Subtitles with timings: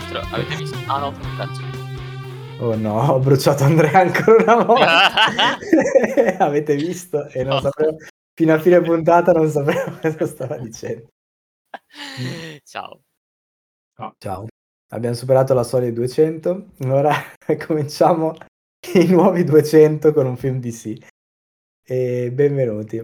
[0.00, 0.78] L'altro avete visto...
[0.86, 1.60] Ah no, cazzo.
[2.60, 5.12] Oh no, ho bruciato Andrea ancora una volta.
[6.40, 7.26] avete visto?
[7.28, 7.60] E non No.
[7.60, 7.96] sapevo...
[8.34, 11.08] Fino a fine puntata non sapevo cosa stava dicendo.
[12.64, 13.02] Ciao.
[14.18, 14.46] Ciao.
[14.92, 16.66] Abbiamo superato la soglia di 200.
[16.86, 17.12] Ora
[17.66, 18.34] cominciamo
[18.94, 20.96] i nuovi 200 con un film DC.
[21.84, 22.96] E benvenuti.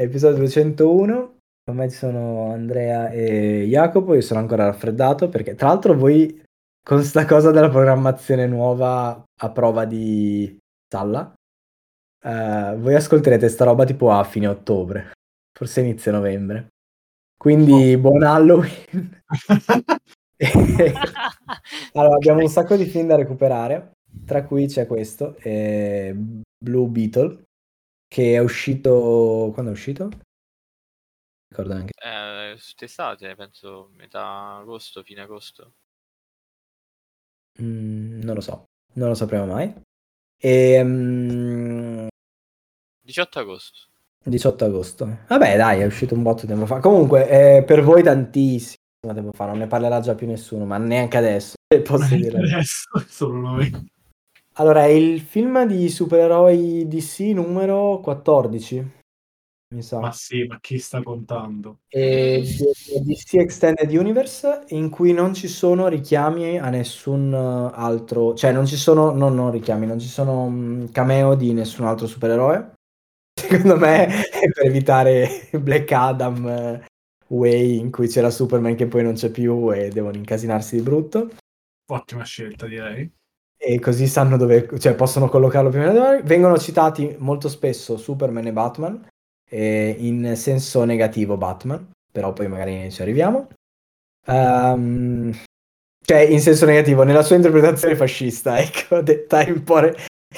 [0.00, 1.32] Episodio 201.
[1.66, 4.14] Con me ci sono Andrea e Jacopo.
[4.14, 6.42] Io sono ancora raffreddato perché, tra l'altro, voi
[6.84, 11.34] con sta cosa della programmazione nuova a prova di Salla,
[12.22, 15.12] eh, voi ascolterete sta roba tipo a fine ottobre,
[15.58, 16.68] forse inizio novembre.
[17.36, 19.22] Quindi buon Halloween.
[21.94, 23.92] allora, abbiamo un sacco di film da recuperare,
[24.26, 27.44] tra cui c'è questo, eh, Blue Beetle,
[28.06, 29.50] che è uscito...
[29.54, 30.10] Quando è uscito?
[31.48, 31.92] Ricordo neanche.
[32.04, 35.74] Eh, quest'estate, penso metà agosto, fine agosto.
[37.62, 39.72] Mm, non lo so, non lo sapremo mai.
[40.38, 42.06] E, mm,
[43.04, 43.78] 18 agosto.
[44.24, 45.18] 18 agosto.
[45.28, 46.80] Vabbè, dai, è uscito un botto tempo fa.
[46.80, 51.16] Comunque, eh, per voi tantissimo tempo fa, non ne parlerà già più nessuno, ma neanche
[51.16, 51.54] adesso.
[51.84, 52.38] Posso dire.
[52.38, 53.70] Adesso solo noi.
[54.54, 58.92] Allora, è il film di supereroi DC numero 14,
[59.74, 59.98] mi sa.
[59.98, 61.80] Ma sì, ma chi sta contando?
[61.88, 62.42] E
[63.02, 68.66] DC Extended Universe in cui non ci sono richiami a nessun uh, altro, cioè non
[68.66, 72.72] ci sono, no, non richiami, non ci sono mm, cameo di nessun altro supereroe.
[73.38, 76.86] Secondo me è per evitare Black Adam eh,
[77.28, 81.30] Way in cui c'era Superman che poi non c'è più e devono incasinarsi di brutto.
[81.86, 83.10] Ottima scelta, direi.
[83.56, 86.22] E così sanno dove, cioè possono collocarlo più o meno dove.
[86.22, 89.06] Vengono citati molto spesso Superman e Batman,
[89.48, 93.48] e in senso negativo Batman, però poi magari ci arriviamo.
[94.26, 95.32] Ehm,
[96.04, 99.96] cioè, in senso negativo, nella sua interpretazione fascista, ecco, detta in, pore-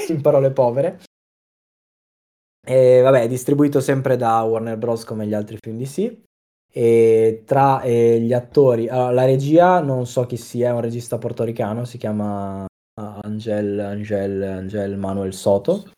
[0.08, 1.00] in parole povere.
[2.64, 5.04] E vabbè, distribuito sempre da Warner Bros.
[5.04, 6.24] come gli altri film DC.
[6.72, 11.16] E tra eh, gli attori, allora, la regia non so chi sia, è un regista
[11.16, 12.66] portoricano, si chiama
[13.00, 15.90] Angel, Angel, Angel Manuel Soto.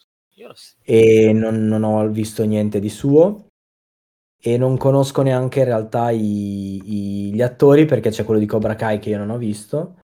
[0.82, 3.47] E non, non ho visto niente di suo
[4.41, 6.81] e non conosco neanche in realtà i-
[7.28, 9.99] i- gli attori perché c'è quello di Cobra Kai che io non ho visto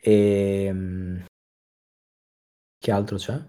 [0.00, 1.20] e mm,
[2.78, 3.40] che altro c'è?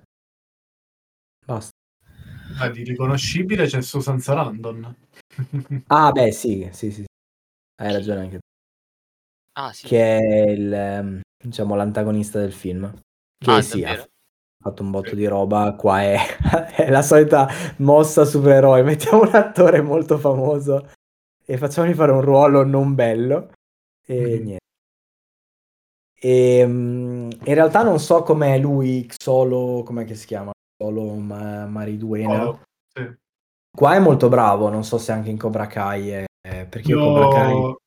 [1.47, 1.72] Basta.
[2.59, 4.96] Ah, di riconoscibile c'è Susan Sarandon.
[5.91, 7.06] Ah beh sì, sì, sì, sì.
[7.81, 8.47] hai ragione anche tu,
[9.56, 9.88] Ah, sì.
[9.88, 12.91] che è il, ehm, diciamo, l'antagonista del film
[13.38, 14.09] che Ah, sì, ha?
[14.62, 16.18] Fatto un botto di roba, qua è,
[16.75, 17.47] è la solita
[17.78, 20.90] mossa supereroe, mettiamo un attore molto famoso
[21.46, 23.52] e facciamogli fare un ruolo non bello
[24.06, 24.44] e Mhm.
[24.44, 24.58] niente.
[26.22, 30.52] E, mm, in realtà non so com'è lui, solo, com'è che si chiama?
[30.78, 32.50] Solo Ma- Mariduena.
[32.50, 32.59] Oh,
[32.94, 33.09] sì.
[33.72, 37.00] Qua è molto bravo, non so se anche in Cobra Kai è, è- perché io
[37.00, 37.78] Cobra Kai...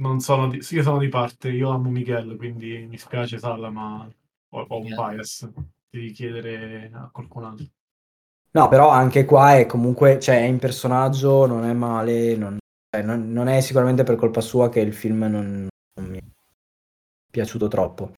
[0.00, 0.60] Non sono di...
[0.62, 4.06] sì, io sono di parte, io amo Miguel, quindi mi spiace Salla, ma
[4.50, 5.50] ho, ho un bias.
[5.90, 7.66] Devi chiedere a qualcun altro.
[8.52, 12.58] No, però anche qua è comunque, cioè è in personaggio, non è male, non,
[12.88, 16.22] cioè, non- non è sicuramente per colpa sua che il film non, non mi è
[17.30, 18.12] piaciuto troppo.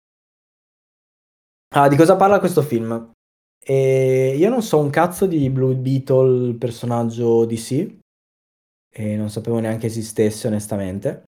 [1.74, 3.10] Ah, di cosa parla questo film?
[3.64, 7.96] E io non so un cazzo di Blue Beetle, personaggio DC,
[8.90, 11.24] e non sapevo neanche esistesse onestamente.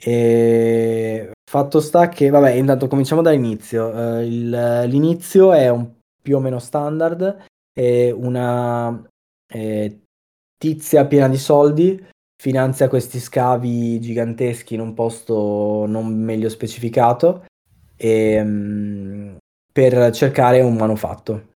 [0.00, 4.18] E fatto sta che, vabbè, intanto cominciamo dall'inizio.
[4.18, 5.90] Eh, il- l'inizio è un
[6.22, 9.02] più o meno standard, è una
[9.50, 10.00] eh,
[10.58, 12.06] tizia piena di soldi
[12.40, 17.44] finanzia questi scavi giganteschi in un posto non meglio specificato
[17.96, 19.36] ehm,
[19.72, 21.52] per cercare un manufatto.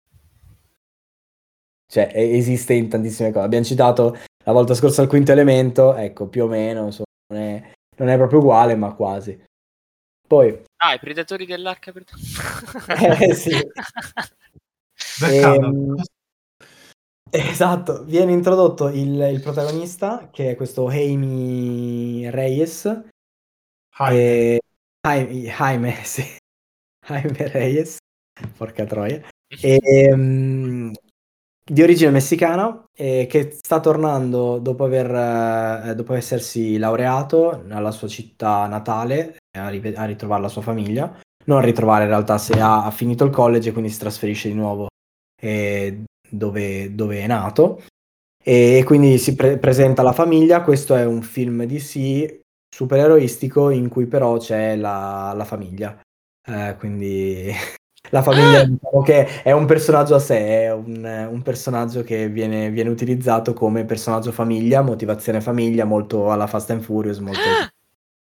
[1.91, 3.45] Cioè, e- esiste in tantissime cose.
[3.45, 4.15] Abbiamo citato
[4.45, 8.17] la volta scorsa il quinto elemento, ecco, più o meno, insomma, non è, non è
[8.17, 9.43] proprio uguale, ma quasi.
[10.27, 12.05] Poi, Ah, i predatori dell'arca per...
[13.21, 13.61] Eh, sì.
[15.23, 16.01] Ehm,
[17.29, 23.03] esatto, viene introdotto il, il protagonista, che è questo Jaime Reyes,
[23.99, 24.15] Hi.
[24.15, 24.59] e-
[25.05, 26.23] Jaime, Jaime, sì.
[27.05, 27.97] Jaime Reyes,
[28.57, 29.21] porca troia,
[29.61, 30.93] Ehm,
[31.71, 38.09] di origine messicana, e che sta tornando dopo, aver, eh, dopo essersi laureato alla sua
[38.09, 41.18] città natale a, rive- a ritrovare la sua famiglia.
[41.45, 44.50] Non a ritrovare in realtà, se ha, ha finito il college e quindi si trasferisce
[44.50, 44.88] di nuovo
[45.41, 47.83] eh, dove, dove è nato.
[48.44, 50.63] E quindi si pre- presenta alla famiglia.
[50.63, 52.39] Questo è un film DC
[52.69, 55.97] supereroistico in cui però c'è la, la famiglia.
[56.45, 57.50] Eh, quindi
[58.11, 62.69] la famiglia diciamo che è un personaggio a sé, è un, un personaggio che viene,
[62.69, 67.17] viene utilizzato come personaggio famiglia, motivazione famiglia, molto alla Fast and Furious.
[67.19, 67.39] Molto...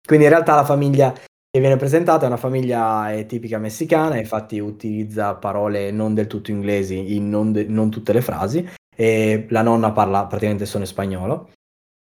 [0.05, 4.57] Quindi in realtà la famiglia che viene presentata è una famiglia è tipica messicana, infatti
[4.59, 9.61] utilizza parole non del tutto inglesi in non, de- non tutte le frasi e la
[9.61, 11.51] nonna parla praticamente solo in spagnolo.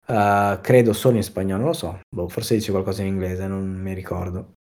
[0.07, 3.68] Uh, credo solo in spagnolo, non lo so, boh, forse dice qualcosa in inglese, non
[3.68, 4.53] mi ricordo.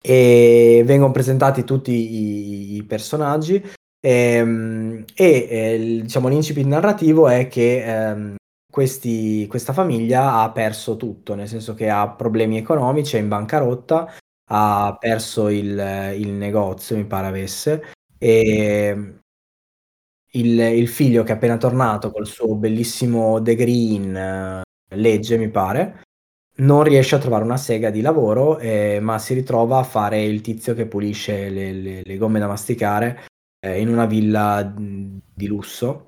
[0.00, 3.62] E vengono presentati tutti i, i personaggi.
[4.00, 8.36] Ehm, e, e eh, diciamo l'incipit narrativo è che ehm,
[8.70, 14.12] questi, questa famiglia ha perso tutto, nel senso che ha problemi economici, è in bancarotta,
[14.50, 19.18] ha perso il, il negozio, mi pare avesse, e
[20.32, 25.48] il, il, figlio che è appena tornato col suo bellissimo degree in uh, legge, mi
[25.50, 26.02] pare,
[26.58, 30.40] non riesce a trovare una sega di lavoro, eh, ma si ritrova a fare il
[30.40, 33.24] tizio che pulisce le, le, le gomme da masticare
[33.60, 36.06] eh, in una villa di lusso.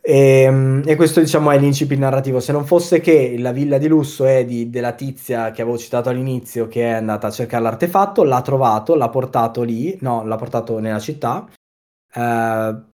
[0.00, 2.40] E, ehm, e, questo diciamo è l'incipit narrativo.
[2.40, 6.08] Se non fosse che la villa di lusso è di, della tizia che avevo citato
[6.08, 10.78] all'inizio, che è andata a cercare l'artefatto, l'ha trovato, l'ha portato lì, no, l'ha portato
[10.78, 11.48] nella città,
[12.16, 12.88] Uh,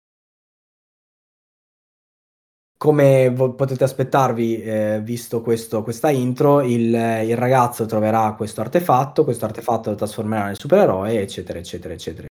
[2.79, 9.25] come vo- potete aspettarvi, eh, visto questo, questa intro, il, il, ragazzo troverà questo artefatto,
[9.25, 12.27] questo artefatto lo trasformerà nel supereroe, eccetera, eccetera, eccetera.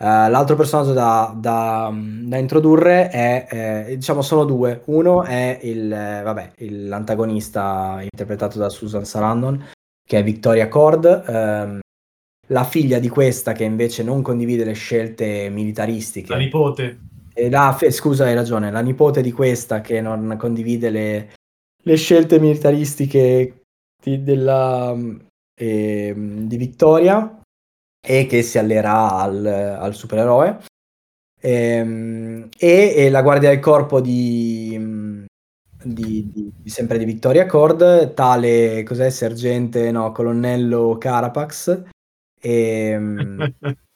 [0.00, 3.46] Uh, l'altro personaggio da, da, da introdurre è,
[3.88, 4.82] eh, diciamo, sono due.
[4.86, 9.62] Uno è il, eh, vabbè, l'antagonista interpretato da Susan Sarandon,
[10.06, 11.80] che è Victoria Cord, ehm,
[12.46, 16.32] la figlia di questa che invece non condivide le scelte militaristiche.
[16.32, 17.07] La nipote.
[17.38, 21.34] E la, scusa, hai ragione, la nipote di questa che non condivide le,
[21.80, 23.62] le scelte militaristiche
[24.02, 24.92] di, della,
[25.54, 27.40] eh, di Vittoria
[28.04, 30.64] e che si allerà al, al supereroe.
[31.40, 35.24] Ehm, e, e, la guardia del corpo di,
[35.80, 41.84] di, di, di, sempre di Vittoria Cord, tale cos'è sergente, no, colonnello Carapax,
[42.40, 43.54] ehm,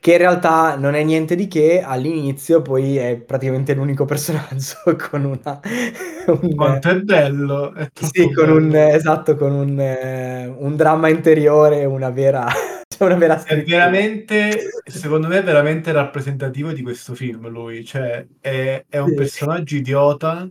[0.00, 4.76] che in realtà non è niente di che all'inizio, poi è praticamente l'unico personaggio
[5.10, 5.60] con una...
[6.26, 7.74] Un, Quanto è bello!
[7.74, 8.56] È sì, con bello.
[8.56, 12.46] un, esatto, con un, un dramma interiore, una vera...
[13.00, 17.48] Una vera è veramente, secondo me, è veramente rappresentativo di questo film.
[17.48, 19.14] Lui, cioè, è, è un sì.
[19.14, 20.46] personaggio idiota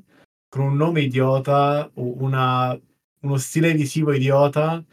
[0.50, 2.76] con un nome idiota, una,
[3.20, 4.84] uno stile visivo idiota,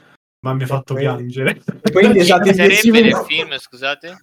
[0.41, 1.05] ma mi ha fatto poi...
[1.05, 1.63] piangere.
[1.91, 4.19] Quindi esatto, sarebbe nel film, scusate?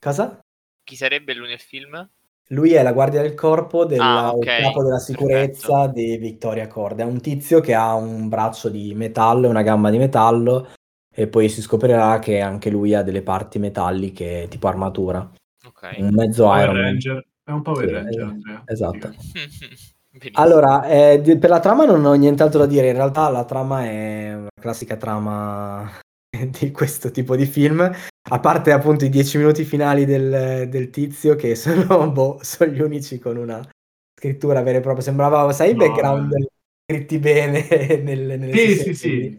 [0.00, 0.40] Cosa?
[0.82, 2.08] Chi sarebbe lui nel film?
[2.48, 4.62] Lui è la guardia del corpo del ah, okay.
[4.62, 5.92] capo della sicurezza Perfetto.
[5.92, 7.00] di Victoria Cord.
[7.00, 10.70] È un tizio che ha un braccio di metallo e una gamba di metallo
[11.14, 15.30] e poi si scoprirà che anche lui ha delle parti metalliche tipo armatura.
[15.64, 16.00] Okay.
[16.00, 17.26] Un mezzo Power Iron Ranger.
[17.44, 18.62] È un Power sì, Ranger, Andrea.
[18.64, 19.10] Esatto.
[20.32, 22.88] allora, eh, per la trama non ho nient'altro da dire.
[22.88, 26.00] In realtà la trama è una classica trama
[26.58, 27.92] di questo tipo di film.
[28.28, 32.80] A parte appunto i dieci minuti finali del, del tizio, che sono, boh, sono gli
[32.80, 33.66] unici con una
[34.14, 35.02] scrittura vera e propria.
[35.02, 36.50] Sembrava, sai, i no, background eh.
[36.84, 37.66] scritti bene
[38.02, 39.38] nel, nelle Sì, sì, sì.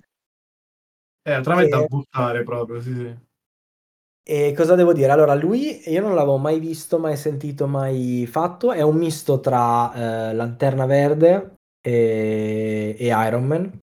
[1.23, 1.67] È eh, e...
[1.67, 3.15] da buttare proprio, sì, sì.
[4.23, 5.11] E cosa devo dire?
[5.11, 8.71] Allora, lui io non l'avevo mai visto, mai sentito, mai fatto.
[8.71, 13.79] È un misto tra eh, Lanterna Verde e, e Iron Man.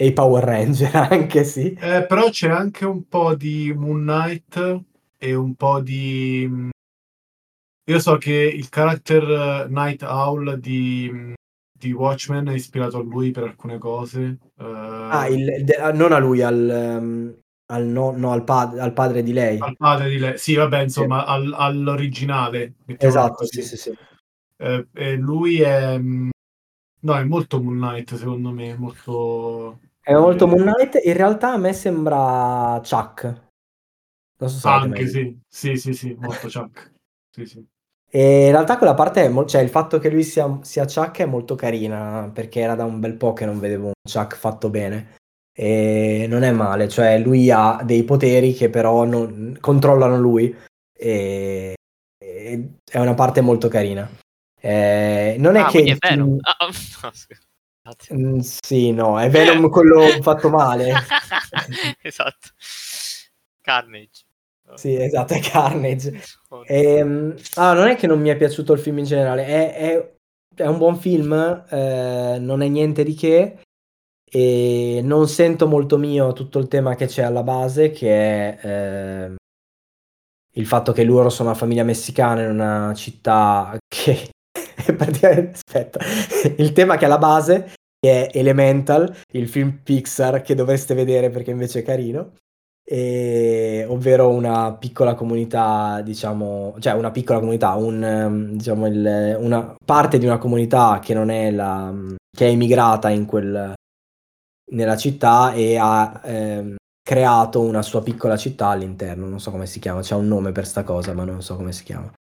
[0.00, 1.72] E i Power Ranger anche, sì.
[1.72, 4.84] Eh, però c'è anche un po' di Moon Knight
[5.18, 6.70] e un po' di...
[7.84, 11.34] Io so che il character Night Owl di,
[11.72, 14.38] di Watchmen è ispirato a lui per alcune cose.
[14.54, 14.62] Uh...
[14.62, 17.36] Ah, il, de, ah, non a lui, al, um,
[17.72, 19.58] al, no, no, al, pad, al, padre di lei.
[19.58, 21.30] Al padre di lei, sì, vabbè, insomma, sì.
[21.30, 22.74] Al, all'originale.
[22.86, 23.92] Esatto, sì, sì, sì.
[24.58, 25.98] Eh, lui è...
[27.00, 29.80] No, è molto Moon Knight, secondo me, molto...
[30.08, 31.04] È molto Moon Knight.
[31.04, 33.24] In realtà a me sembra Chuck.
[34.38, 36.94] Non so se Anche sì, sì, sì, sì, molto Chuck.
[37.30, 37.66] sì, sì.
[38.10, 41.18] E in realtà quella parte, è mo- cioè il fatto che lui sia, sia Chuck
[41.18, 44.70] è molto carina, perché era da un bel po' che non vedevo un Chuck fatto
[44.70, 45.16] bene.
[45.52, 50.56] E non è male, cioè lui ha dei poteri che però non, controllano lui.
[50.90, 51.74] E,
[52.18, 54.08] e è una parte molto carina.
[54.58, 55.82] Eh, non è ah, che...
[55.82, 56.36] È vero.
[56.40, 56.70] Ah,
[58.14, 60.92] Mm, sì, no, è Venom quello fatto male.
[62.02, 62.48] esatto.
[63.60, 64.24] Carnage.
[64.74, 66.20] Sì, esatto, è Carnage.
[66.66, 69.74] E, ehm, ah, non è che non mi è piaciuto il film in generale, è,
[69.74, 70.14] è,
[70.54, 71.32] è un buon film,
[71.70, 73.60] eh, non è niente di che.
[74.30, 79.34] e non sento molto mio tutto il tema che c'è alla base, che è eh,
[80.52, 84.30] il fatto che loro sono una famiglia messicana in una città che
[84.96, 86.00] praticamente aspetta,
[86.56, 91.50] il tema che è alla base è Elemental, il film Pixar che dovreste vedere perché
[91.50, 92.34] invece è carino.
[92.90, 99.74] E, ovvero una piccola comunità, diciamo, cioè una piccola comunità, un, ehm, diciamo il, una
[99.84, 101.94] parte di una comunità che non è la
[102.38, 103.74] che è immigrata in quel,
[104.70, 109.80] nella città e ha ehm, creato una sua piccola città all'interno, non so come si
[109.80, 112.12] chiama, c'è un nome per sta cosa, ma non so come si chiama.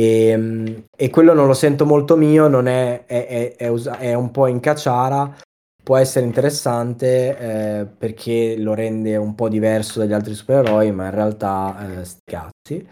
[0.00, 4.14] E, ehm, e quello non lo sento molto mio, non è, è, è, usa- è
[4.14, 5.36] un po' in cacciara,
[5.82, 11.10] può essere interessante eh, perché lo rende un po' diverso dagli altri supereroi, ma in
[11.10, 12.88] realtà eh, sti cazzi.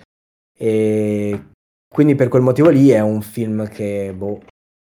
[0.60, 1.44] E
[1.88, 4.40] quindi per quel motivo lì è un film che boh,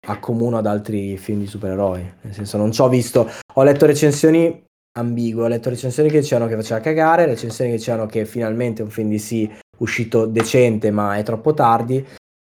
[0.07, 2.15] accomuna ad altri film di supereroi.
[2.21, 4.65] Nel senso, non ci ho visto, ho letto recensioni
[4.99, 8.91] ambigue, ho letto recensioni che dicevano che faceva cagare, recensioni che dicevano che finalmente un
[8.91, 9.51] film di sì
[9.83, 12.05] uscito decente, ma è troppo tardi.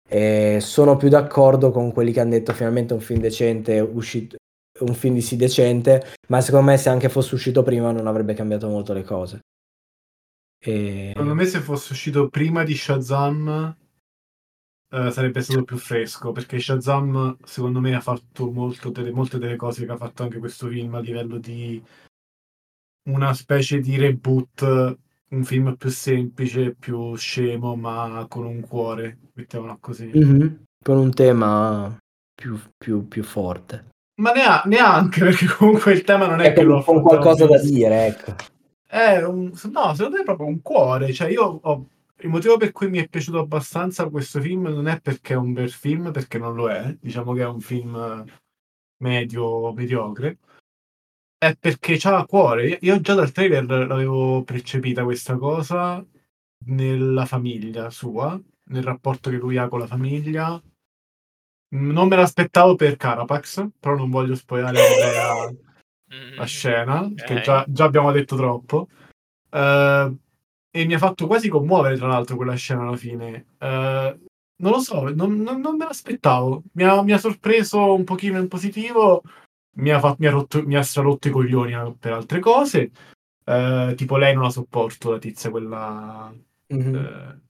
[0.08, 4.36] E sono più d'accordo con quelli che hanno detto finalmente un film decente, uscito,
[4.80, 8.34] un film di sì decente, ma secondo me se anche fosse uscito prima non avrebbe
[8.34, 9.40] cambiato molto le cose.
[10.58, 11.10] E...
[11.12, 13.76] Secondo me se fosse uscito prima di Shazam
[14.90, 18.52] uh, sarebbe stato più fresco, perché Shazam secondo me ha fatto
[18.92, 21.82] delle, molte delle cose che ha fatto anche questo film a livello di
[23.08, 24.98] una specie di reboot,
[25.30, 30.10] un film più semplice, più scemo, ma con un cuore, mettiamola così.
[30.14, 30.54] Mm-hmm.
[30.82, 31.96] Con un tema
[32.34, 33.86] più, più, più forte.
[34.16, 34.32] Ma
[34.64, 38.34] neanche, perché comunque il tema non è, è che lo Con qualcosa da dire, ecco.
[38.86, 41.12] È un, no, secondo me è proprio un cuore.
[41.12, 41.86] Cioè, io ho,
[42.20, 45.52] il motivo per cui mi è piaciuto abbastanza questo film non è perché è un
[45.52, 46.96] bel film, perché non lo è.
[47.00, 48.24] Diciamo che è un film
[48.98, 50.38] medio, mediocre.
[51.38, 52.78] È perché c'ha cuore.
[52.80, 56.04] Io già dal trailer l'avevo percepita questa cosa
[56.66, 58.40] nella famiglia sua,
[58.70, 60.60] nel rapporto che lui ha con la famiglia
[61.68, 64.78] non me l'aspettavo per Carapax, però non voglio spoilerare
[65.12, 65.54] la,
[66.36, 67.26] la scena, okay.
[67.26, 68.88] che già, già, abbiamo detto troppo.
[69.50, 70.16] Uh,
[70.70, 73.46] e mi ha fatto quasi commuovere, tra l'altro, quella scena alla fine.
[73.58, 74.24] Uh,
[74.58, 76.62] non lo so, non, non, non me l'aspettavo.
[76.72, 79.22] Mi ha, mi ha, sorpreso un pochino in positivo,
[79.76, 82.90] mi ha, fatto, mi ha, rotto, mi ha strarotto i coglioni eh, per altre cose.
[83.44, 86.34] Uh, tipo lei non la sopporto, la tizia, quella...
[86.72, 86.94] Mm-hmm.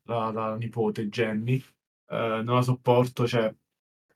[0.04, 1.62] La, la, nipote Jenny.
[2.11, 3.52] non la sopporto, cioè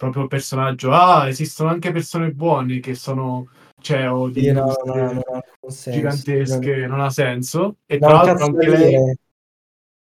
[0.01, 3.51] proprio il personaggio, ah, esistono anche persone buone che sono
[3.83, 5.23] CEO di sì, no, no, no,
[5.69, 7.77] gigantesche, non ha senso.
[7.85, 8.95] E tra l'altro anche lei...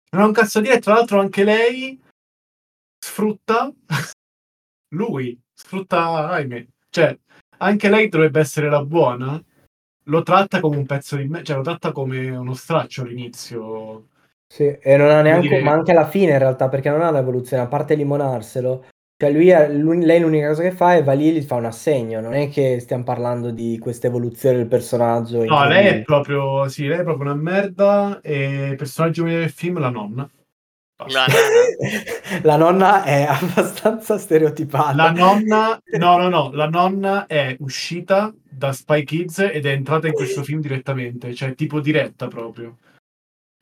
[0.09, 1.99] Non ha un cazzo di dire, tra l'altro anche lei
[2.99, 3.73] sfrutta
[4.93, 6.67] lui, sfrutta Jaime.
[6.89, 7.17] Cioè,
[7.57, 9.41] anche lei dovrebbe essere la buona,
[10.03, 14.07] lo tratta come un pezzo di me, cioè lo tratta come uno straccio all'inizio.
[14.47, 15.61] Sì, e non ha neanche, dire...
[15.61, 18.85] ma anche alla fine in realtà, perché non ha un'evoluzione, a parte limonarselo,
[19.19, 21.65] cioè lui, lui, lei l'unica cosa che fa è va lì e gli fa un
[21.65, 25.43] assegno, non è che stiamo parlando di questa evoluzione del personaggio.
[25.43, 29.79] No, lei è proprio, sì, lei è proprio una merda e il personaggio del film
[29.79, 30.29] la nonna.
[31.05, 31.77] La nonna.
[32.41, 34.95] la nonna è abbastanza stereotipata.
[34.95, 40.07] La nonna, no, no, no, la nonna è uscita da Spy Kids ed è entrata
[40.07, 42.77] in questo film direttamente, cioè tipo diretta proprio.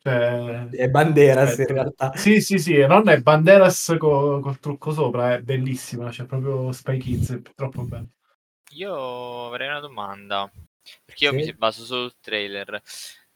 [0.01, 2.13] Cioè, è Banderas in realtà.
[2.15, 6.71] Sì, sì, sì, non è Banderas co- col trucco sopra, è bellissima, c'è cioè proprio
[6.71, 8.09] Spy Kids, è troppo bello.
[8.75, 10.49] Io avrei una domanda,
[11.03, 11.37] perché io sì?
[11.37, 12.81] mi baso sul trailer.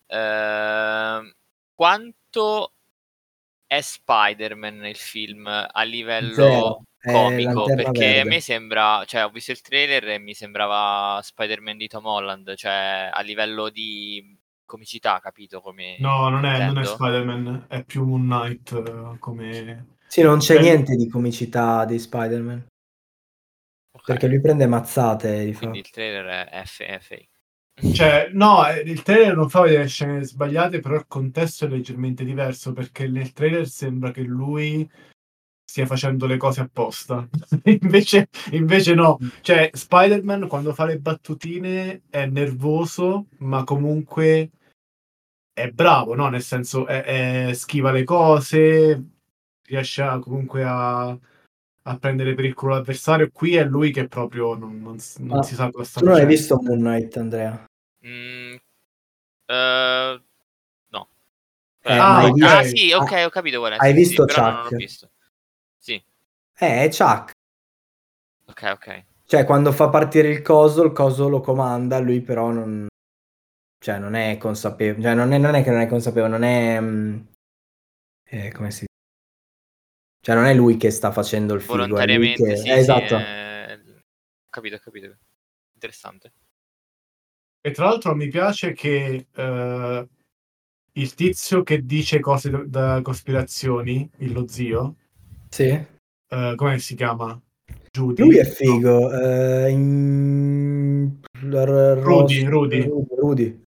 [0.06, 1.36] Eh,
[1.74, 2.74] quanto
[3.70, 6.84] è Spider-Man il film a livello Zero.
[7.04, 7.66] comico?
[7.66, 8.20] Perché verde.
[8.22, 12.56] a me sembra, cioè ho visto il trailer e mi sembrava Spider-Man di Tom Holland,
[12.56, 14.36] cioè a livello di
[14.66, 15.62] comicità, capito?
[15.62, 19.98] Come no, non è, non è, Spider-Man, è più Moon Knight uh, come...
[20.08, 22.66] Sì, non c'è niente di comicità di Spider-Man.
[23.92, 24.04] Okay.
[24.04, 25.46] Perché lui prende mazzate.
[25.46, 25.78] Di Quindi fatto.
[25.78, 27.39] il trailer è, F- è fake.
[27.94, 32.74] Cioè, no, il trailer non fa vedere scene sbagliate, però il contesto è leggermente diverso
[32.74, 34.90] perché nel trailer sembra che lui
[35.70, 37.28] stia facendo le cose apposta.
[37.66, 39.20] invece, invece no.
[39.42, 44.50] Cioè, Spider-Man quando fa le battutine è nervoso, ma comunque
[45.54, 46.28] è bravo, no?
[46.30, 47.04] Nel senso, è,
[47.50, 49.04] è, schiva le cose,
[49.68, 53.30] riesce a, comunque a, a, prendere per il culo l'avversario.
[53.32, 56.00] Qui è lui che proprio non, non, non ah, si sa cosa sta facendo.
[56.00, 57.69] Tu non hai visto Moon Knight, Andrea?
[58.06, 58.56] Mm,
[59.48, 60.22] uh,
[60.88, 61.10] no.
[61.82, 62.58] Eh, ah, okay.
[62.58, 63.78] ah, sì, ok, ho capito qual è.
[63.78, 65.10] Hai sì, visto sì, Chuck?
[65.78, 66.04] Sì.
[66.58, 67.32] Eh, è Chuck.
[68.46, 69.04] Ok, ok.
[69.26, 72.88] Cioè, quando fa partire il coso, il coso lo comanda, lui però non...
[73.78, 75.04] Cioè, non è consapevole.
[75.04, 76.80] Cioè, non è, non è che non è consapevole, non è...
[76.80, 77.20] mm,
[78.24, 78.86] eh, come si
[80.22, 82.56] Cioè, non è lui che sta facendo il figo, è Volontariamente, che...
[82.56, 83.18] sì, eh, sì, esatto.
[83.18, 85.18] eh, Ho capito, ho capito.
[85.74, 86.34] Interessante.
[87.62, 90.08] E tra l'altro mi piace che eh,
[90.94, 94.96] il tizio che dice cose da- cospirazioni, il lo zio,
[95.50, 95.66] Sì.
[95.68, 97.40] eh, come si chiama?
[97.92, 98.22] Judy?
[98.24, 98.50] Lui è No.
[98.50, 99.12] figo.
[99.12, 101.20] eh, in...
[101.42, 102.90] Rudy, Rudy.
[103.16, 103.64] Rudy.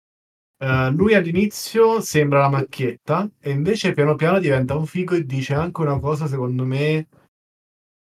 [0.58, 5.54] Eh, lui all'inizio sembra la macchietta e invece piano piano diventa un figo e dice
[5.56, 7.08] anche una cosa secondo me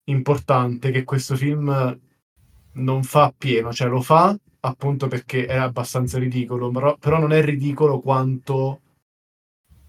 [0.06, 2.00] importante che questo film
[2.74, 4.36] non fa pieno, cioè lo fa
[4.68, 8.82] appunto perché è abbastanza ridicolo, però, però non è ridicolo quanto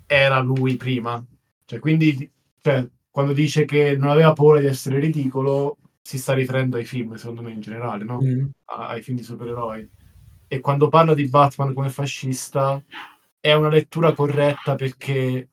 [0.06, 1.22] era lui prima.
[1.64, 2.30] Cioè, quindi
[2.60, 7.14] cioè, quando dice che non aveva paura di essere ridicolo si sta riferendo ai film,
[7.14, 8.20] secondo me in generale, no?
[8.22, 8.46] Mm.
[8.66, 9.88] A- ai film di supereroi.
[10.46, 12.82] E quando parla di Batman come fascista
[13.38, 15.48] è una lettura corretta perché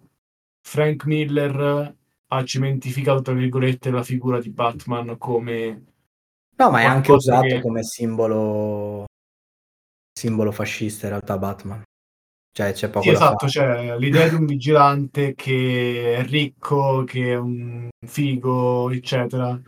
[0.62, 1.96] Frank Miller
[2.27, 5.84] ha cementificato, tra virgolette, la figura di Batman come
[6.58, 9.05] No, ma è anche usato che- come simbolo
[10.17, 11.84] simbolo fascista in realtà Batman.
[12.55, 17.36] Cioè, c'è poco Sì, esatto, cioè l'idea di un vigilante che è ricco, che è
[17.36, 19.60] un figo, eccetera,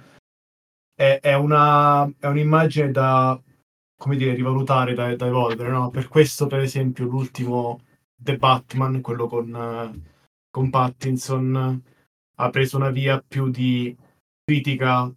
[0.95, 3.37] è, è una, è un'immagine da,
[3.97, 5.89] come dire, rivalutare, da, da evolvere, no?
[5.89, 7.81] Per questo, per esempio, l'ultimo
[8.15, 10.03] The Batman, quello con,
[10.49, 11.83] con Pattinson,
[12.39, 13.93] ha preso una via più di
[14.45, 15.13] critica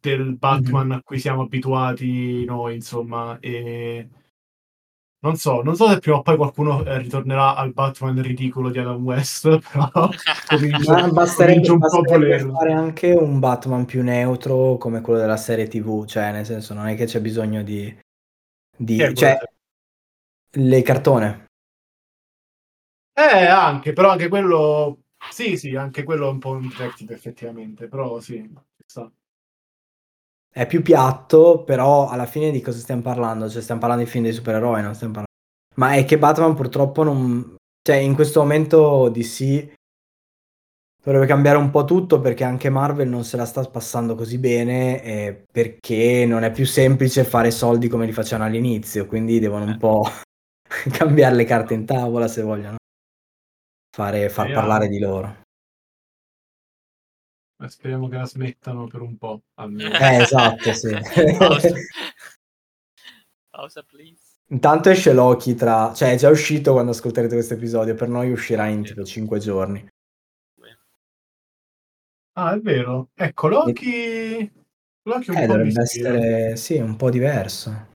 [0.00, 4.08] del Batman a cui siamo abituati noi, insomma, e
[5.22, 8.78] non so, non so se prima o poi qualcuno eh, ritornerà al Batman ridicolo di
[8.78, 10.08] Adam West, però
[10.46, 12.52] comincio, Ma basterebbe, comincio un po' basterebbe volerlo.
[12.54, 16.86] fare anche un Batman più neutro come quello della serie TV, cioè nel senso non
[16.86, 17.94] è che c'è bisogno di...
[18.74, 19.38] di è cioè,
[20.52, 21.48] le cartone.
[23.12, 25.02] Eh, anche, però anche quello...
[25.30, 28.50] Sì, sì, anche quello è un po' un detective, effettivamente, però sì,
[28.86, 29.10] sta.
[30.52, 33.48] È più piatto, però alla fine di cosa stiamo parlando?
[33.48, 35.28] Cioè stiamo parlando di film dei supereroi, non stiamo parlando...
[35.76, 37.56] Ma è che Batman purtroppo non...
[37.82, 39.72] Cioè in questo momento DC
[41.02, 45.02] dovrebbe cambiare un po' tutto perché anche Marvel non se la sta passando così bene
[45.02, 49.78] eh, perché non è più semplice fare soldi come li facevano all'inizio, quindi devono un
[49.78, 50.04] po'
[50.92, 52.76] cambiare le carte in tavola se vogliono
[53.96, 55.48] fare, far parlare di loro.
[57.60, 59.94] Ma Speriamo che la smettano per un po', almeno.
[59.94, 60.88] Eh, esatto, sì.
[61.36, 61.68] Pausa.
[63.50, 64.22] Pausa, please.
[64.46, 65.92] Intanto esce Loki tra...
[65.94, 69.86] cioè è già uscito quando ascolterete questo episodio, per noi uscirà in tipo 5 giorni.
[72.32, 73.10] Ah, è vero.
[73.14, 74.50] Ecco, Loki...
[75.02, 76.14] Loki un Eh, po' dovrebbe ispira.
[76.14, 77.90] essere, sì, un po' diverso.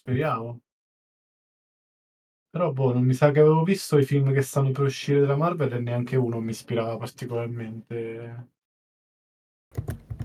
[0.00, 0.60] Speriamo.
[2.48, 5.36] Però, boh, non mi sa che avevo visto i film che stanno per uscire della
[5.36, 8.52] Marvel e neanche uno mi ispirava particolarmente.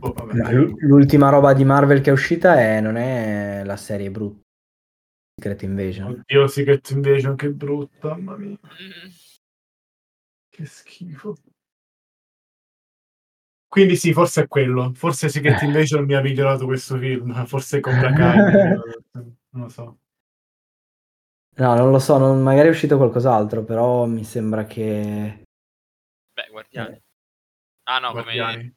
[0.01, 4.41] L- l'ultima roba di Marvel che è uscita è, non è la serie brutta.
[5.35, 6.09] Secret Invasion.
[6.12, 8.57] Oddio, Secret Invasion, che brutta, mamma mia,
[10.49, 11.38] che schifo.
[13.67, 14.91] Quindi sì, forse è quello.
[14.93, 17.45] Forse Secret Invasion mi ha migliorato questo film.
[17.45, 18.38] Forse Cobra Kai.
[19.13, 19.99] non lo so.
[21.55, 25.43] No, non lo so, non- magari è uscito qualcos'altro, però mi sembra che...
[26.33, 27.01] Beh, guardiani.
[27.83, 28.75] Ah no, come...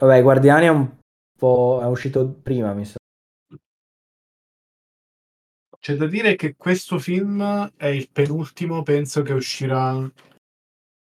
[0.00, 0.96] Vabbè, Guardiani è un
[1.36, 1.80] po'...
[1.82, 2.96] è uscito prima, mi sa.
[5.80, 7.42] C'è da dire che questo film
[7.76, 10.08] è il penultimo, penso che uscirà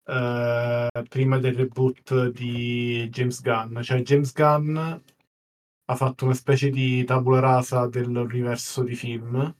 [0.05, 3.81] eh, prima del reboot di James Gunn.
[3.81, 9.57] Cioè, James Gunn ha fatto una specie di tabula rasa dell'universo di film.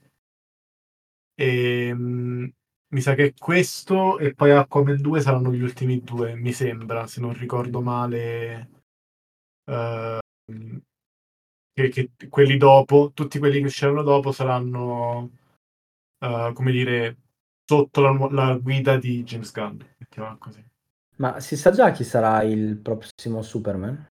[1.35, 2.45] E mm,
[2.93, 7.19] mi sa che questo e poi Aquaman 2 saranno gli ultimi due, mi sembra, se
[7.19, 8.72] non ricordo male.
[9.65, 10.19] Eh,
[11.73, 15.31] che, che quelli dopo, tutti quelli che usciranno dopo saranno,
[16.19, 17.17] eh, come dire,
[17.65, 19.81] sotto la, la guida di James Gunn.
[19.97, 20.63] Mettiamola così.
[21.17, 24.07] Ma si sa già chi sarà il prossimo Superman?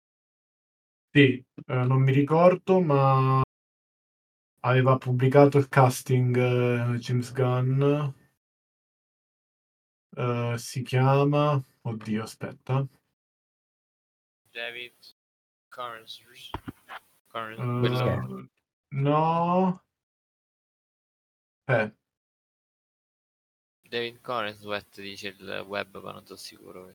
[1.11, 3.43] Sì, eh, non mi ricordo, ma
[4.61, 8.11] aveva pubblicato il casting eh, James Gunn.
[10.17, 11.63] Eh, si chiama...
[11.81, 12.87] Oddio, aspetta.
[14.51, 14.93] David
[15.79, 16.21] Corns.
[17.33, 18.49] Corns- Eh, quello-
[18.91, 19.81] no.
[21.69, 21.91] Eh,
[23.91, 26.89] David Corenswet dice il web, ma non sono sicuro.
[26.91, 26.95] eh,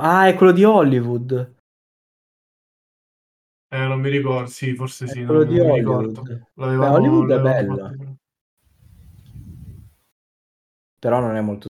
[0.00, 1.54] Ah, è quello di Hollywood.
[3.70, 6.06] Eh, non mi ricordo, sì, forse È sì, quello non, di non mi Hollywood.
[6.14, 6.44] ricordo.
[6.54, 8.16] Beh, Hollywood è bello, fatto.
[11.00, 11.66] però non è molto...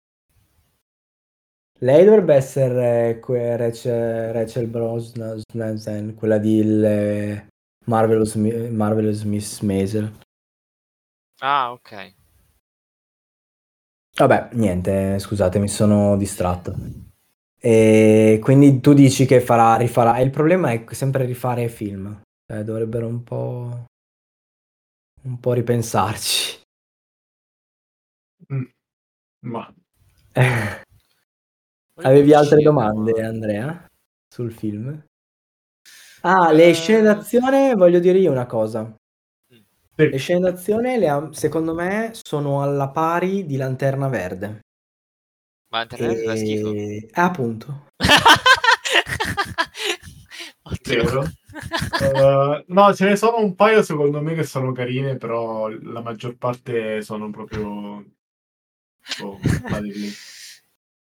[1.81, 7.47] Lei dovrebbe essere que- Rachel, Rachel Brosnan, quella di il,
[7.87, 10.11] Marvelous, Mi- Marvelous Miss Maisel.
[11.41, 12.15] Ah, ok.
[14.17, 16.75] Vabbè, niente, scusate, mi sono distratto.
[17.59, 20.17] E quindi tu dici che farà, rifarà.
[20.17, 22.23] E il problema è sempre rifare film.
[22.47, 23.85] Cioè, dovrebbero un po'.
[25.25, 26.61] un po' ripensarci.
[28.53, 28.65] Mm.
[29.47, 29.75] Ma
[32.03, 33.87] Avevi altre domande, Andrea?
[34.29, 35.03] Sul film?
[36.21, 38.95] Ah, le scene d'azione, voglio dire io una cosa.
[39.99, 44.61] Le sì, scene d'azione, le secondo me, sono alla pari di Lanterna Verde.
[45.69, 46.73] Ma fa schifo.
[46.73, 46.97] E...
[46.97, 47.87] Eh, appunto.
[50.85, 51.25] Vero.
[52.03, 56.37] Eh, no, ce ne sono un paio secondo me che sono carine, però la maggior
[56.37, 58.05] parte sono proprio
[59.23, 59.39] oh.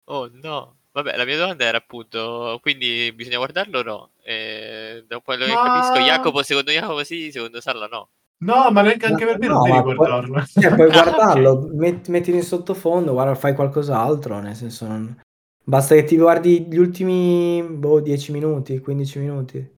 [0.06, 0.81] Oh no.
[0.94, 4.12] Vabbè, la mia domanda era appunto, quindi bisogna guardarlo o no?
[4.24, 8.10] E dopo lo che Ma- capisco, Jacopo, secondo Jacopo sì, secondo Salla no.
[8.44, 10.44] No, ma neanche anche per me No, non devi ma puoi- guardarlo.
[10.46, 15.22] Cioè, puoi Ah, guardarlo, met- mettilo in sottofondo, guarda, fai qualcos'altro, nel senso non...
[15.64, 19.76] Basta che ti guardi gli ultimi, boh, 10 minuti, 15 minuti.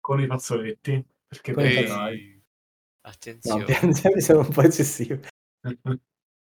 [0.00, 2.14] Con i fazzoletti, perché Con i penserai.
[2.16, 3.64] Ehi, No, Attenzione.
[3.64, 5.20] piangere sono un po' eccessivo.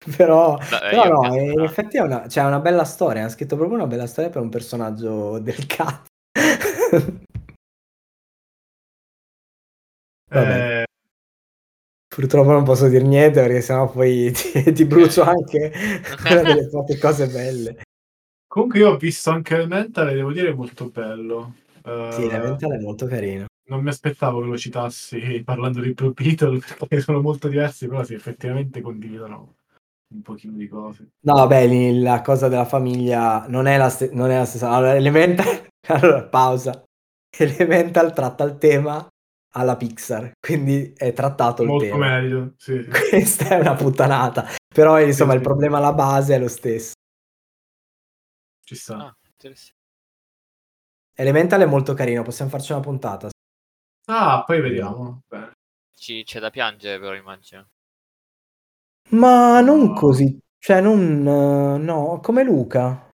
[0.16, 1.64] Però, No, eh, però io no, pianto in tanto.
[1.64, 4.40] effetti è una, cioè, è una bella storia, hanno scritto proprio una bella storia per
[4.42, 6.08] un personaggio del cazzo.
[10.32, 10.84] Vabbè, Eh,
[12.08, 15.72] purtroppo non posso dire niente perché sennò poi ti, ti brucio anche
[16.28, 17.82] una delle poche cose belle.
[18.46, 21.54] comunque io ho visto anche Elemental e devo dire è molto bello.
[21.84, 23.46] Eh, Sì, Elemental è molto carino.
[23.68, 28.02] non mi aspettavo che lo citassi parlando di Blue Beetle perché sono molto diversi, però
[28.04, 29.56] sì, effettivamente condividono
[30.12, 31.10] un pochino di cose.
[31.22, 34.70] No, beh, la cosa della famiglia non è la, ste- non è la stessa.
[34.70, 36.82] Allora, Elemental, allora, pausa.
[37.36, 39.06] Elemental tratta il tema
[39.54, 42.06] alla Pixar, quindi è trattato il Molto tema.
[42.08, 42.84] meglio, sì.
[43.10, 44.46] Questa è una puttanata.
[44.72, 45.48] Però, insomma, Sì, il sì.
[45.48, 46.92] problema alla base è lo stesso.
[48.64, 48.96] ci sta.
[48.96, 49.78] Ah, interessante.
[51.14, 53.28] Elemental è molto carino, possiamo farci una puntata.
[54.08, 55.22] Ah, poi vediamo.
[55.28, 55.52] Bene.
[55.94, 57.68] Ci, c'è da piangere però immagino.
[59.10, 59.92] Ma non No.
[59.92, 61.26] così, cioè non...
[61.26, 63.08] eh, no, come Luca.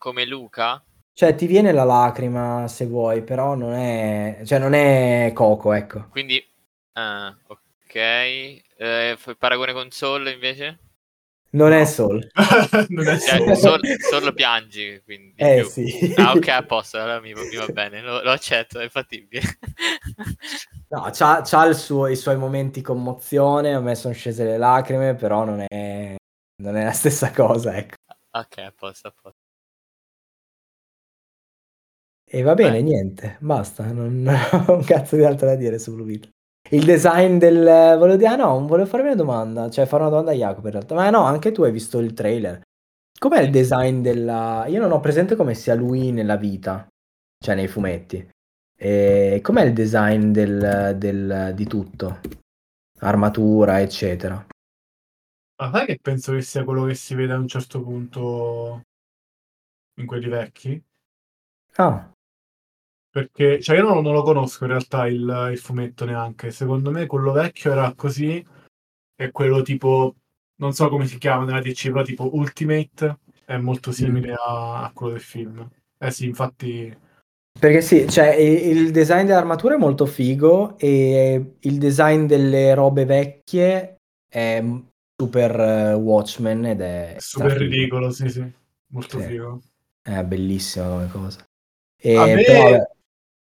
[0.00, 0.82] Come Luca?
[1.12, 4.40] Cioè, ti viene la lacrima se vuoi, però non è...
[4.44, 6.06] Cioè, non è Coco, ecco.
[6.08, 6.42] Quindi,
[6.92, 7.94] ah, ok.
[7.94, 10.78] Eh, fai paragone con Soul invece?
[11.50, 11.84] Non è.
[11.84, 12.26] Soul.
[12.88, 13.54] non è Cioè, solo.
[13.54, 15.64] Soul, Soul piangi, quindi di Eh più.
[15.64, 16.12] sì.
[16.14, 19.42] Ah, ok, a posto, allora mi, mi va bene, lo, lo accetto, è fattibile.
[20.90, 25.14] No, c'ha, c'ha il suo- i suoi momenti commozione, a me sono scese le lacrime,
[25.14, 26.16] però non è,
[26.62, 27.96] non è la stessa cosa, ecco.
[28.30, 29.46] ok, a posto, a posto.
[32.30, 32.82] E va bene, Beh.
[32.82, 36.30] niente, basta, non, non ho un cazzo di altro da dire su Blue Beetle.
[36.70, 37.64] Il design del...
[37.64, 40.72] Volevo dire, ah no, volevo farvi una domanda, cioè fare una domanda a Jacopo in
[40.72, 42.60] realtà, ma no, anche tu hai visto il trailer.
[43.18, 44.66] Com'è il design della...
[44.68, 46.86] Io non ho presente come sia lui nella vita,
[47.42, 48.28] cioè nei fumetti.
[48.80, 52.20] E com'è il design del, del- di tutto?
[53.00, 54.44] Armatura, eccetera.
[55.60, 58.82] Ma sai che penso che sia quello che si vede a un certo punto
[59.98, 60.82] in quelli vecchi?
[61.78, 62.10] Ah,
[63.10, 66.50] Perché, cioè, io non, non lo conosco in realtà il, il fumetto neanche.
[66.50, 68.44] Secondo me quello vecchio era così,
[69.16, 70.16] e quello tipo,
[70.56, 74.92] non so come si chiama nella DC, però tipo Ultimate è molto simile a, a
[74.92, 75.68] quello del film.
[75.98, 76.96] Eh sì, infatti,
[77.58, 83.96] perché sì, cioè il design dell'armatura è molto figo e il design delle robe vecchie
[84.28, 84.62] è
[85.20, 87.70] super eh, Watchmen ed è super strafigo.
[87.70, 88.52] ridicolo, sì, sì,
[88.92, 89.24] molto Sì.
[89.24, 89.60] figo.
[90.02, 91.44] È bellissima come cosa.
[91.96, 92.86] E, A me- però,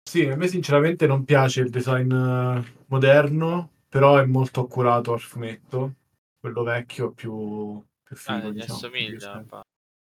[0.07, 5.19] Sì, a me sinceramente non piace il design eh, moderno, però è molto accurato al
[5.21, 5.93] fumetto.
[6.39, 8.77] Quello vecchio è più, più Ah, figo, gli diciamo.
[8.77, 9.45] assomiglia.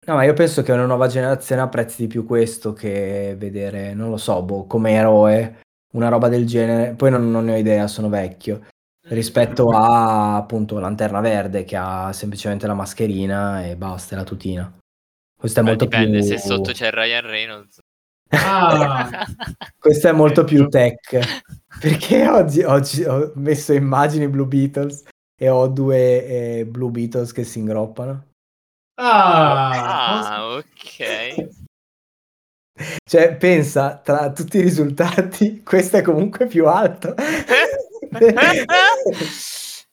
[0.05, 4.09] No, ma io penso che una nuova generazione apprezzi di più questo che vedere, non
[4.09, 5.61] lo so, boh, come eroe,
[5.93, 6.93] una roba del genere.
[6.93, 8.65] Poi non, non ne ho idea, sono vecchio.
[9.09, 14.77] rispetto a appunto Lanterna Verde che ha semplicemente la mascherina e basta, e la tutina.
[15.37, 17.79] Questo è Beh, molto dipende, più se sotto c'è Ryan Reynolds.
[18.29, 19.25] Ah,
[19.77, 21.19] questo è molto più tech
[21.79, 25.03] perché oggi, oggi ho messo immagini Blue Beatles
[25.37, 28.32] e ho due eh, Blue Beatles che si ingroppano.
[28.95, 31.49] Ah, Ah, ok.
[33.05, 37.13] cioè, pensa, tra tutti i risultati, questo è comunque più alto.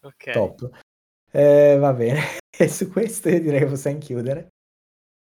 [0.02, 0.30] ok.
[0.32, 0.70] Top.
[1.32, 4.48] Eh, va bene, e su questo io direi che possiamo chiudere.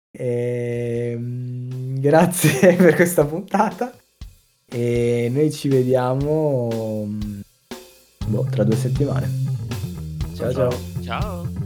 [0.09, 3.93] Eh, grazie per questa puntata
[4.65, 7.07] e noi ci vediamo
[8.25, 9.29] boh, tra due settimane.
[10.35, 10.51] ciao.
[10.51, 10.71] ciao.
[11.03, 11.56] ciao.